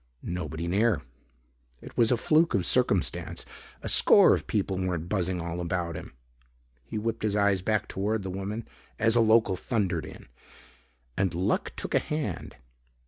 Nobody 0.23 0.67
near. 0.67 1.03
It 1.79 1.95
was 1.95 2.11
a 2.11 2.17
fluke 2.17 2.55
of 2.55 2.65
circumstance 2.65 3.45
a 3.83 3.87
score 3.87 4.33
of 4.33 4.47
people 4.47 4.77
weren't 4.79 5.07
buzzing 5.07 5.39
all 5.39 5.61
about 5.61 5.95
him. 5.95 6.15
He 6.87 6.97
whipped 6.97 7.21
his 7.21 7.35
eyes 7.35 7.61
back 7.61 7.87
toward 7.87 8.23
the 8.23 8.31
woman 8.31 8.67
as 8.97 9.15
a 9.15 9.21
local 9.21 9.55
thundered 9.55 10.07
in. 10.07 10.27
And 11.15 11.35
Luck 11.35 11.73
took 11.75 11.93
a 11.93 11.99
hand. 11.99 12.55